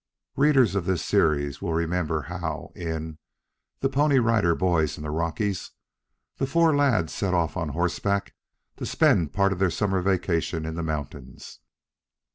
[0.35, 3.19] Readers of this series will remember how, in
[3.81, 5.73] "THE PONY RIDER BOYS IN THE ROCKIES,"
[6.37, 8.33] the four lads set off on horseback
[8.77, 11.59] to spend part of their summer vacation in the mountains.